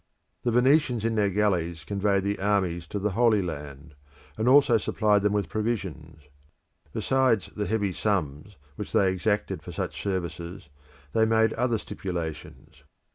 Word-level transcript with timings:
The 0.41 0.49
Venetians 0.49 1.05
in 1.05 1.13
their 1.13 1.29
galleys 1.29 1.83
conveyed 1.83 2.23
the 2.23 2.39
armies 2.39 2.87
to 2.87 2.97
the 2.97 3.11
Holy 3.11 3.43
Land, 3.43 3.93
and 4.35 4.47
also 4.47 4.79
supplied 4.79 5.21
them 5.21 5.31
with 5.31 5.47
provisions. 5.47 6.21
Besides 6.91 7.51
the 7.55 7.67
heavy 7.67 7.93
sums 7.93 8.57
which 8.77 8.93
they 8.93 9.11
exacted 9.13 9.61
for 9.61 9.71
such 9.71 10.01
services, 10.01 10.69
they 11.13 11.27
made 11.27 11.53
other 11.53 11.77
stipulations. 11.77 12.81